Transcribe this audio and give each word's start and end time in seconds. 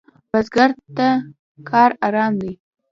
بزګر 0.31 0.69
ته 0.95 1.07
کار 1.69 1.89
آرام 2.07 2.31
دی 2.41 2.51